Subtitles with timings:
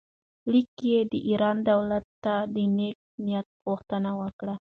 [0.51, 4.53] لیک کې یې د ایران دولت ته د نېک نیت غوښتنه وکړه.